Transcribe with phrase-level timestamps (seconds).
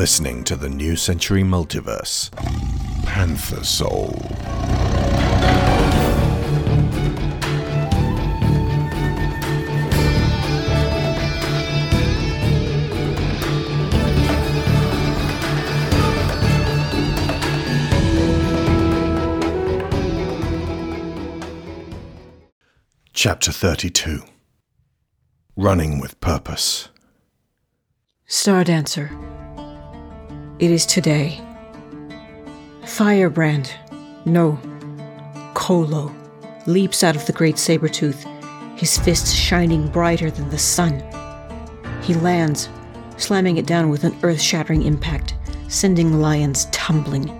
[0.00, 2.30] listening to the New Century Multiverse.
[3.04, 4.16] Panther Soul.
[23.12, 24.22] Chapter 32
[25.56, 26.88] Running with Purpose.
[28.26, 29.10] Stardancer.
[30.60, 31.40] It is today.
[32.84, 33.72] Firebrand,
[34.26, 34.58] no,
[35.54, 36.14] Kolo,
[36.66, 38.26] leaps out of the great saber tooth,
[38.76, 41.02] his fists shining brighter than the sun.
[42.02, 42.68] He lands,
[43.16, 45.34] slamming it down with an earth shattering impact,
[45.68, 47.34] sending lions tumbling.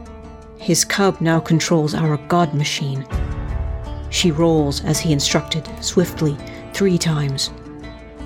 [0.56, 3.06] His cub now controls our god machine.
[4.08, 6.38] She rolls as he instructed, swiftly,
[6.72, 7.50] three times.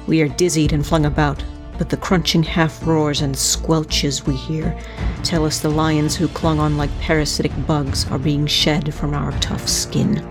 [0.07, 1.43] We are dizzied and flung about,
[1.79, 4.79] but the crunching half roars and squelches we hear
[5.23, 9.33] tell us the lions who clung on like parasitic bugs are being shed from our
[9.41, 10.23] tough skin.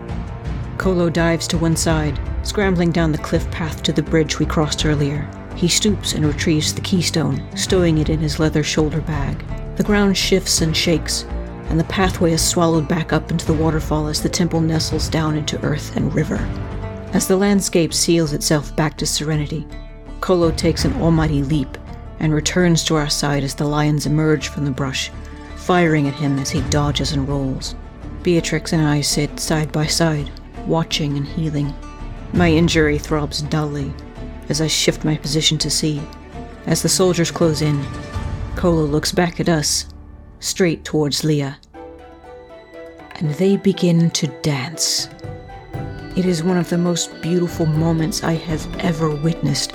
[0.77, 4.86] Kolo dives to one side, scrambling down the cliff path to the bridge we crossed
[4.86, 5.30] earlier.
[5.55, 9.44] He stoops and retrieves the keystone, stowing it in his leather shoulder bag.
[9.77, 11.23] The ground shifts and shakes,
[11.69, 15.36] and the pathway is swallowed back up into the waterfall as the temple nestles down
[15.38, 16.38] into earth and river.
[17.14, 19.67] As the landscape seals itself back to serenity,
[20.24, 21.78] Kolo takes an almighty leap
[22.22, 25.12] and returns to our side as the lions emerge from the brush,
[25.58, 27.76] firing at him as he dodges and rolls.
[28.22, 30.32] Beatrix and I sit side by side,
[30.66, 31.74] watching and healing.
[32.32, 33.94] My injury throbs dully
[34.48, 36.02] as I shift my position to see.
[36.68, 37.86] As the soldiers close in,
[38.56, 39.88] Kolo looks back at us,
[40.40, 41.58] straight towards Leah.
[43.16, 45.10] And they begin to dance.
[46.16, 49.74] It is one of the most beautiful moments I have ever witnessed.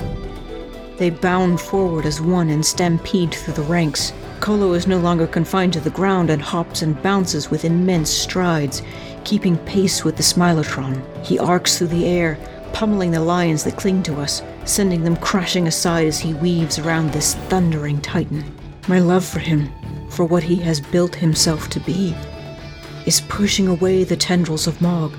[0.98, 4.12] They bound forward as one and stampede through the ranks.
[4.40, 8.82] Kolo is no longer confined to the ground and hops and bounces with immense strides,
[9.24, 11.02] keeping pace with the Smilotron.
[11.24, 12.38] He arcs through the air,
[12.72, 17.12] pummeling the lions that cling to us, sending them crashing aside as he weaves around
[17.12, 18.44] this thundering titan.
[18.88, 19.70] My love for him,
[20.10, 22.14] for what he has built himself to be,
[23.06, 25.12] is pushing away the tendrils of Morg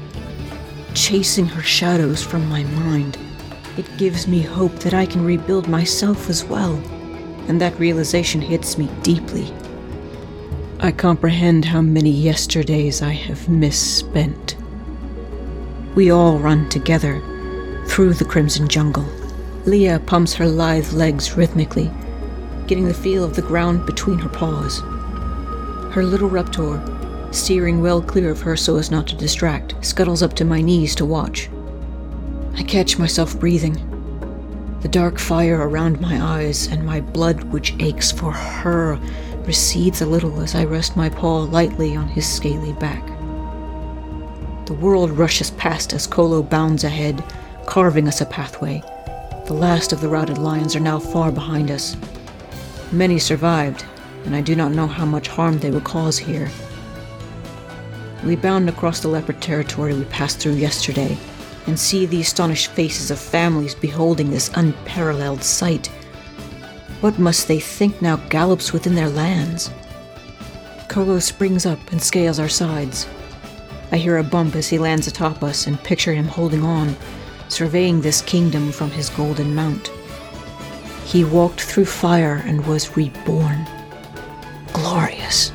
[0.93, 3.17] chasing her shadows from my mind.
[3.79, 6.73] It gives me hope that I can rebuild myself as well,
[7.47, 9.53] and that realization hits me deeply.
[10.81, 14.57] I comprehend how many yesterdays I have misspent.
[15.95, 17.21] We all run together
[17.87, 19.07] through the crimson jungle.
[19.63, 21.89] Leah pumps her lithe legs rhythmically,
[22.67, 24.81] getting the feel of the ground between her paws.
[25.93, 26.83] Her little raptor,
[27.33, 30.95] steering well clear of her so as not to distract, scuttles up to my knees
[30.95, 31.49] to watch.
[32.59, 33.77] I catch myself breathing.
[34.81, 38.99] The dark fire around my eyes and my blood, which aches for her,
[39.45, 43.07] recedes a little as I rest my paw lightly on his scaly back.
[44.65, 47.23] The world rushes past as Kolo bounds ahead,
[47.65, 48.83] carving us a pathway.
[49.45, 51.95] The last of the routed lions are now far behind us.
[52.91, 53.85] Many survived,
[54.25, 56.51] and I do not know how much harm they will cause here.
[58.25, 61.17] We bound across the leopard territory we passed through yesterday
[61.67, 65.87] and see the astonished faces of families beholding this unparalleled sight.
[67.01, 69.71] What must they think now gallops within their lands?
[70.89, 73.07] Kolo springs up and scales our sides.
[73.91, 76.95] I hear a bump as he lands atop us and picture him holding on,
[77.47, 79.91] surveying this kingdom from his golden mount.
[81.05, 83.65] He walked through fire and was reborn.
[84.73, 85.51] Glorious.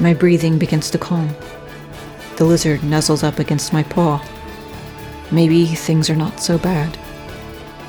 [0.00, 1.30] My breathing begins to calm.
[2.36, 4.22] The lizard nuzzles up against my paw.
[5.32, 6.96] Maybe things are not so bad.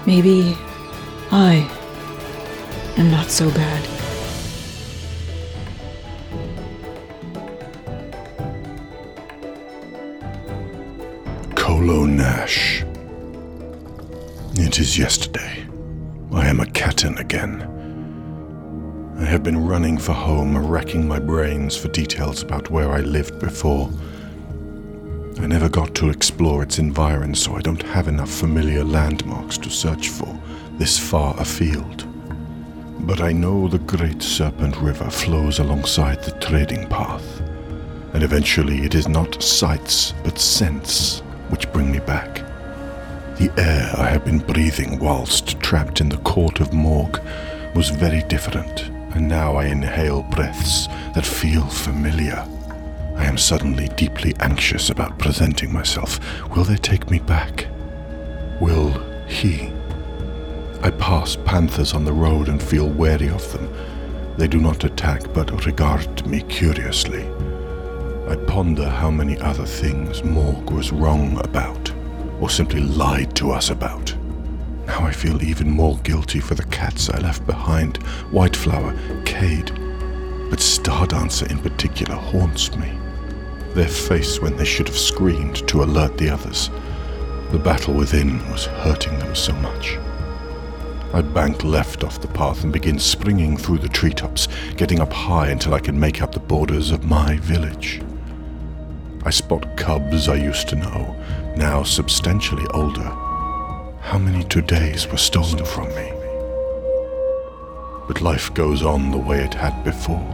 [0.06, 0.56] Maybe
[1.32, 1.70] I
[2.98, 3.88] am not so bad.
[11.56, 12.84] Kolo Nash.
[14.56, 15.68] It is yesterday.
[16.34, 17.62] I am a Ketan again.
[19.20, 23.40] I have been running for home, racking my brains for details about where I lived
[23.40, 23.92] before.
[25.40, 29.70] I never got to explore its environs, so I don't have enough familiar landmarks to
[29.70, 30.38] search for
[30.74, 32.06] this far afield.
[33.06, 37.42] But I know the Great Serpent River flows alongside the trading path,
[38.14, 41.20] and eventually it is not sights but scents
[41.50, 42.38] which bring me back.
[43.38, 47.22] The air I had been breathing whilst trapped in the court of Morg
[47.76, 52.44] was very different, and now I inhale breaths that feel familiar.
[53.18, 56.20] I am suddenly deeply anxious about presenting myself.
[56.56, 57.68] Will they take me back?
[58.62, 58.92] Will
[59.28, 59.74] he?
[60.82, 63.68] I pass panthers on the road and feel wary of them.
[64.38, 67.28] They do not attack but regard me curiously.
[68.30, 71.92] I ponder how many other things Morg was wrong about,
[72.40, 74.16] or simply lied to us about.
[74.86, 78.00] Now I feel even more guilty for the cats I left behind
[78.32, 79.72] Whiteflower, Cade,
[80.50, 82.92] but Stardancer in particular haunts me.
[83.78, 86.72] Their face when they should have screamed to alert the others.
[87.52, 89.98] The battle within was hurting them so much.
[91.14, 94.48] I bank left off the path and begin springing through the treetops,
[94.78, 98.02] getting up high until I can make out the borders of my village.
[99.24, 101.16] I spot cubs I used to know,
[101.56, 103.12] now substantially older.
[104.02, 106.14] How many todays were stolen from me?
[108.08, 110.26] But life goes on the way it had before.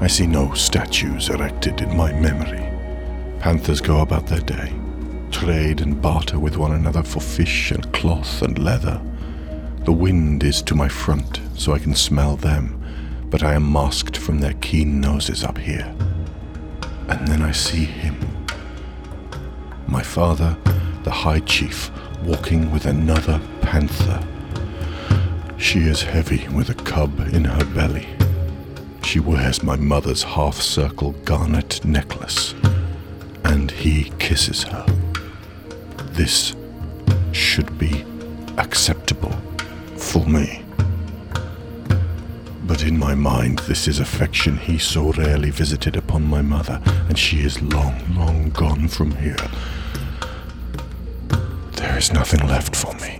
[0.00, 2.67] I see no statues erected in my memory.
[3.40, 4.74] Panthers go about their day,
[5.30, 9.00] trade and barter with one another for fish and cloth and leather.
[9.84, 12.84] The wind is to my front, so I can smell them,
[13.30, 15.94] but I am masked from their keen noses up here.
[17.08, 18.16] And then I see him.
[19.86, 20.56] My father,
[21.04, 21.90] the High Chief,
[22.24, 24.22] walking with another panther.
[25.56, 28.08] She is heavy with a cub in her belly.
[29.02, 32.54] She wears my mother's half circle garnet necklace,
[33.48, 34.86] and he kisses her.
[36.12, 36.54] This
[37.32, 38.04] should be
[38.56, 39.32] acceptable
[39.96, 40.62] for me.
[42.64, 47.18] But in my mind, this is affection he so rarely visited upon my mother, and
[47.18, 49.48] she is long, long gone from here.
[51.72, 53.18] There is nothing left for me.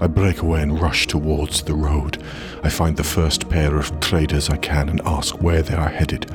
[0.00, 2.22] I break away and rush towards the road.
[2.62, 6.30] I find the first pair of traders I can and ask where they are headed.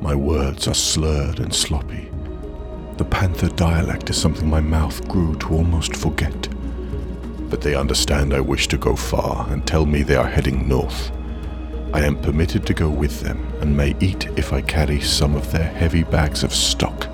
[0.00, 2.10] My words are slurred and sloppy.
[2.96, 6.48] The Panther dialect is something my mouth grew to almost forget.
[7.50, 11.12] But they understand I wish to go far and tell me they are heading north.
[11.92, 15.52] I am permitted to go with them and may eat if I carry some of
[15.52, 17.08] their heavy bags of stock.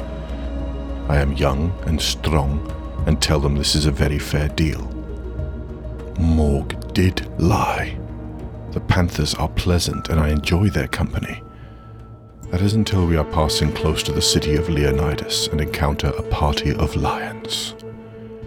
[1.09, 2.73] I am young and strong
[3.07, 4.83] and tell them this is a very fair deal.
[6.21, 7.99] Morg did lie.
[8.71, 11.43] The panthers are pleasant and I enjoy their company.
[12.51, 16.23] That is until we are passing close to the city of Leonidas and encounter a
[16.23, 17.75] party of lions.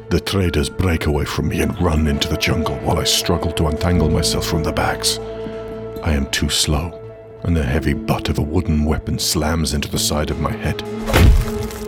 [0.10, 3.68] The traders break away from me and run into the jungle while I struggle to
[3.68, 5.20] untangle myself from the bags.
[6.04, 7.00] I am too slow,
[7.44, 10.82] and the heavy butt of a wooden weapon slams into the side of my head.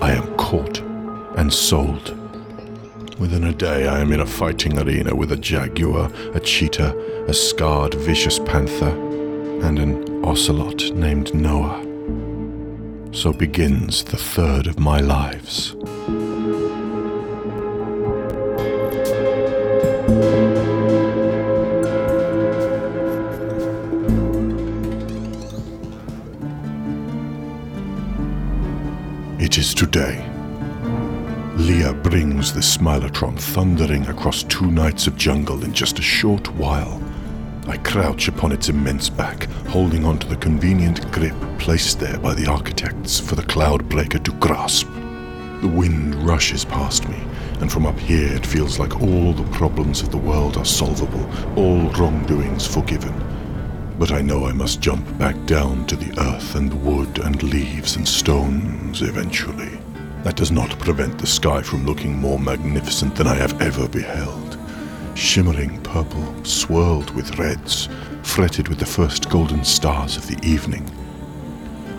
[0.01, 0.79] I am caught
[1.37, 2.17] and sold
[3.21, 7.33] Within a day, I am in a fighting arena with a jaguar, a cheetah, a
[7.35, 8.89] scarred, vicious panther,
[9.63, 11.90] and an ocelot named Noah.
[13.13, 15.75] So begins the third of my lives.
[29.39, 30.25] It is today.
[31.57, 37.01] Leah brings the Smilotron thundering across two nights of jungle in just a short while.
[37.71, 42.45] I crouch upon its immense back, holding onto the convenient grip placed there by the
[42.45, 44.87] architects for the cloud breaker to grasp.
[45.61, 47.15] The wind rushes past me,
[47.61, 51.25] and from up here it feels like all the problems of the world are solvable,
[51.55, 53.15] all wrongdoings forgiven.
[53.97, 57.95] But I know I must jump back down to the earth and wood and leaves
[57.95, 59.79] and stones eventually.
[60.23, 64.60] That does not prevent the sky from looking more magnificent than I have ever beheld.
[65.15, 67.89] Shimmering purple, swirled with reds,
[68.23, 70.89] fretted with the first golden stars of the evening.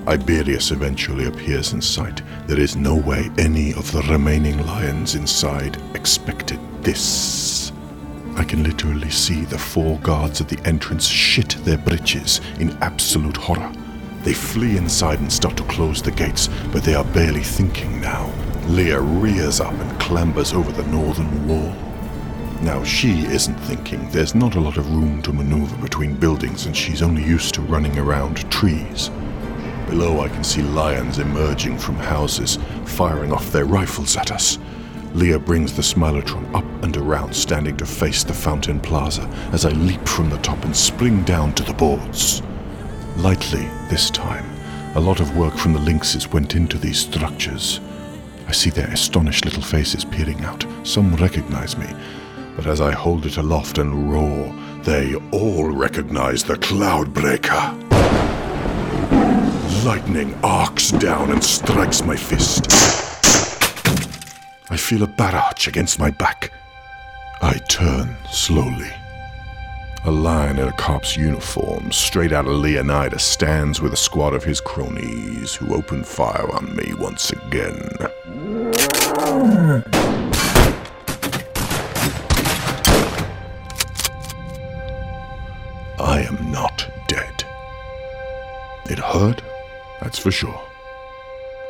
[0.06, 2.22] Iberius eventually appears in sight.
[2.46, 7.70] There is no way any of the remaining lions inside expected this.
[8.36, 13.36] I can literally see the four guards at the entrance shit their breeches in absolute
[13.36, 13.72] horror.
[14.24, 18.32] They flee inside and start to close the gates, but they are barely thinking now.
[18.66, 21.91] Leah rears up and clambers over the northern wall.
[22.62, 24.08] Now, she isn't thinking.
[24.10, 27.60] There's not a lot of room to maneuver between buildings, and she's only used to
[27.62, 29.10] running around trees.
[29.88, 34.60] Below, I can see lions emerging from houses, firing off their rifles at us.
[35.12, 39.70] Leah brings the Smilotron up and around, standing to face the fountain plaza as I
[39.70, 42.42] leap from the top and spring down to the boards.
[43.16, 44.46] Lightly this time,
[44.94, 47.80] a lot of work from the lynxes went into these structures.
[48.46, 50.64] I see their astonished little faces peering out.
[50.84, 51.88] Some recognize me,
[52.56, 57.78] but as I hold it aloft and roar, they all recognize the Cloudbreaker.
[59.84, 62.66] Lightning arcs down and strikes my fist.
[64.70, 66.52] I feel a barrage against my back.
[67.40, 68.90] I turn slowly.
[70.04, 74.42] A lion in a cop's uniform, straight out of Leonidas, stands with a squad of
[74.42, 77.88] his cronies who open fire on me once again.
[89.12, 89.42] Hurt,
[90.00, 90.60] that's for sure.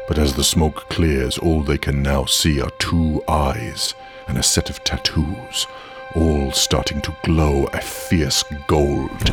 [0.09, 3.95] But as the smoke clears, all they can now see are two eyes
[4.29, 5.67] and a set of tattoos
[6.15, 9.31] all starting to glow a fierce gold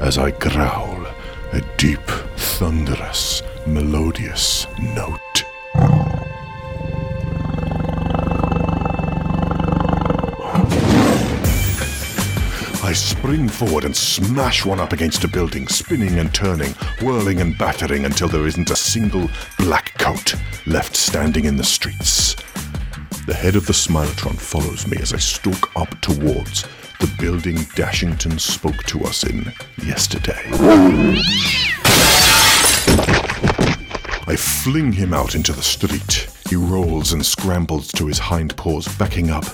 [0.00, 1.06] as I growl
[1.52, 5.49] a deep, thunderous, melodious note.
[12.90, 17.56] I spring forward and smash one up against a building, spinning and turning, whirling and
[17.56, 20.34] battering until there isn't a single black coat
[20.66, 22.34] left standing in the streets.
[23.28, 26.66] The head of the Smilotron follows me as I stalk up towards
[26.98, 29.52] the building Dashington spoke to us in
[29.86, 30.42] yesterday.
[34.26, 36.26] I fling him out into the street.
[36.50, 39.44] He rolls and scrambles to his hind paws, backing up.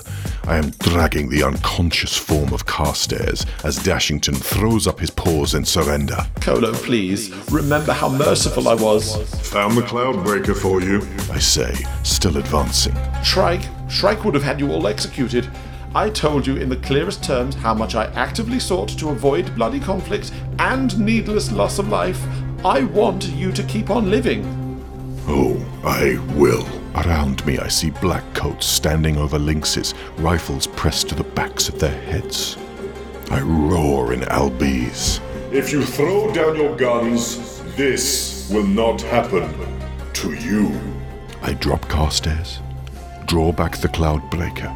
[0.44, 5.66] I am dragging the unconscious form of Carstairs as Dashington throws up his paws in
[5.66, 6.16] surrender.
[6.40, 9.14] Kolo, please, remember how merciful I was.
[9.50, 12.96] Found the cloud breaker for you, I say, still advancing.
[13.22, 15.50] Shrike, Shrike would have had you all executed.
[15.94, 19.80] I told you in the clearest terms how much I actively sought to avoid bloody
[19.80, 22.24] conflict and needless loss of life.
[22.64, 24.46] I want you to keep on living.
[25.28, 26.66] Oh, I will.
[26.96, 31.78] Around me, I see black coats standing over lynxes, rifles pressed to the backs of
[31.78, 32.56] their heads.
[33.30, 35.20] I roar in Albese.
[35.52, 39.52] If you throw down your guns, this will not happen
[40.14, 40.80] to you.
[41.42, 42.60] I drop Carstairs,
[43.26, 44.74] draw back the cloud breaker,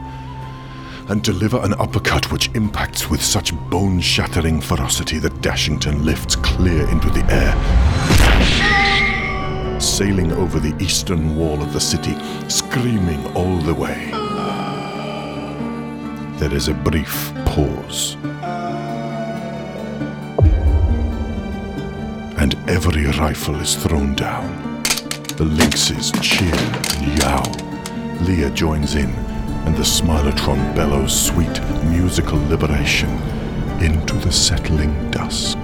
[1.09, 6.89] and deliver an uppercut which impacts with such bone shattering ferocity that Dashington lifts clear
[6.91, 7.55] into the air.
[10.01, 12.17] Sailing over the eastern wall of the city,
[12.49, 14.09] screaming all the way.
[16.39, 18.17] There is a brief pause.
[22.39, 24.83] And every rifle is thrown down.
[25.37, 26.55] The lynxes cheer
[26.95, 28.25] and yowl.
[28.27, 29.11] Leah joins in,
[29.67, 33.11] and the Smilotron bellows sweet musical liberation
[33.83, 35.59] into the settling dusk.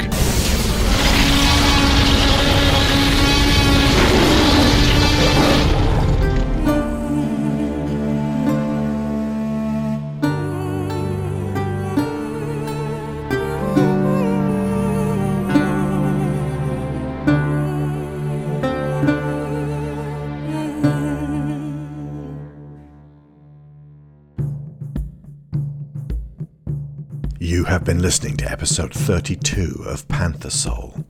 [27.87, 31.05] Been listening to episode 32 of Panther Soul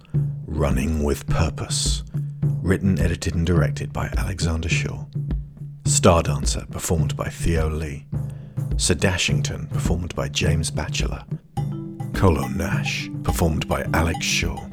[0.47, 2.04] Running with Purpose.
[2.42, 5.06] Written, edited, and directed by Alexander Shaw.
[5.85, 8.06] Stardancer, performed by Theo Leigh.
[8.76, 11.25] Sir Dashington, performed by James Batchelor.
[12.12, 14.68] Kolo Nash, performed by Alex Shaw.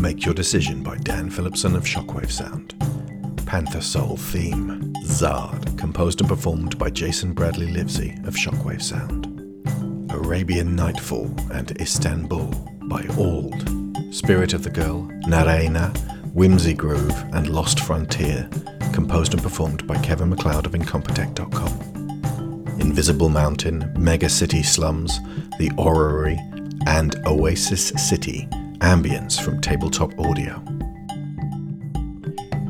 [0.00, 2.74] Make Your Decision by Dan Phillipson of Shockwave Sound.
[3.46, 9.33] Panther Soul theme, Zaad, composed and performed by Jason Bradley Livesay of Shockwave Sound.
[10.24, 12.46] Arabian Nightfall and Istanbul
[12.84, 13.68] by Ald,
[14.14, 15.94] Spirit of the Girl, Naraina,
[16.32, 18.48] Whimsy Groove, and Lost Frontier,
[18.94, 22.80] composed and performed by Kevin MacLeod of Incompetech.com.
[22.80, 25.18] Invisible Mountain, Mega City Slums,
[25.58, 26.38] The Orrery,
[26.86, 30.62] and Oasis City, ambience from Tabletop Audio.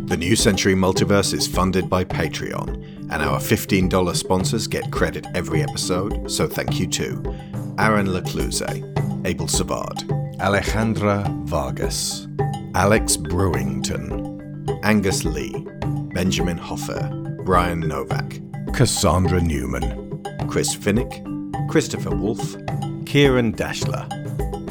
[0.06, 5.62] The New Century Multiverse is funded by Patreon, and our $15 sponsors get credit every
[5.62, 7.12] episode, so thank you to
[7.78, 8.64] Aaron Lacluyze,
[9.24, 9.98] Abel Savard,
[10.40, 12.26] Alejandra Vargas,
[12.74, 15.64] Alex Brewington, Angus Lee,
[16.12, 17.08] Benjamin Hofer,
[17.44, 18.40] Bryan Novak,
[18.74, 21.22] Cassandra Newman, Chris Finik,
[21.70, 22.56] Christopher Wolfe,
[23.06, 24.08] Ciaran Dachtler,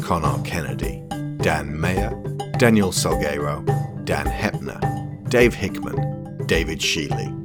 [0.04, 1.02] Conar Kennedy,
[1.38, 2.12] Dan Mayer,
[2.58, 3.64] Daniel Salgueiro,
[4.04, 7.43] Dan Hoeppner, Dave Hickman, David Shealy,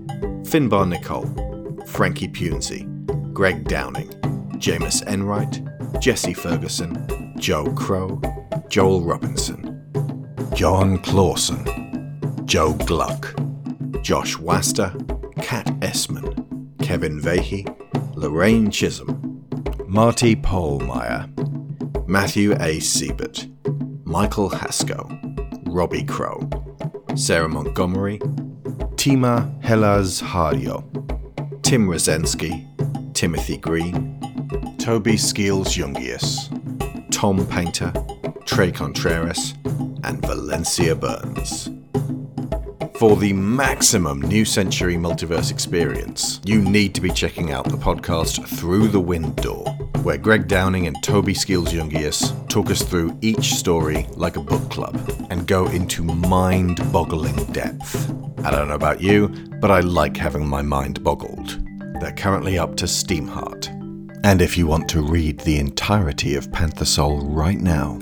[0.49, 2.83] Finbar Nicholl, Frankie Punzi,
[3.35, 4.09] Greg Downing,
[4.59, 5.61] Jamas Enright,
[6.01, 8.19] Jesse Ferguson, Joe Crow,
[8.71, 9.63] Joel Robinson,
[10.57, 13.35] Johan Claesson, Joe Gluck,
[14.03, 14.97] Josh Wasta,
[15.43, 17.67] Kat Essmann, Kevin Veighy,
[18.17, 19.45] Lorraine Chisholm,
[19.87, 21.29] Marty Pohlmeier,
[22.09, 22.79] Matthew A.
[22.79, 23.47] Seibert,
[24.07, 26.49] Michael Hasko, Robbie Crow,
[27.17, 28.19] Sarah Montgomery,
[28.99, 32.67] Teemu Helasharju, Tim Rozenski,
[33.15, 34.19] Timothy Green,
[34.79, 36.49] Toby Skeels Jungius,
[37.13, 37.93] Tom Painter,
[38.45, 39.55] Tre Contreras,
[40.03, 41.71] and Valencia Burns.
[42.99, 48.45] For the maximum New Century Multiverse experience, you need to be checking out the podcast
[48.49, 49.67] Through the Wind Door,
[50.03, 54.69] where Greg Downing and Toby Skeels Jungius talk us through each story like a book
[54.69, 54.99] club
[55.31, 58.13] and go into mind boggling depth.
[58.45, 59.29] I don't know about you,
[59.61, 61.59] but I like having my mind boggled.
[62.01, 63.75] They're currently up to Steamheart.
[64.25, 67.99] And if you want to read the entirety of Panther Soul right now,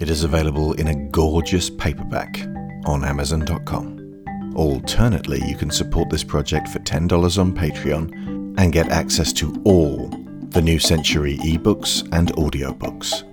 [0.00, 2.40] it is available in a gorgeous paperback
[2.86, 4.54] on Amazon.com.
[4.56, 10.08] Alternately, you can support this project for $10 on Patreon and get access to all
[10.50, 13.24] the New Century ebooks and audiobooks.